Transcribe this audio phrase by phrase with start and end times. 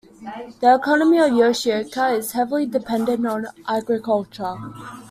[0.61, 4.55] The economy of Yoshioka is heavily dependent on agriculture.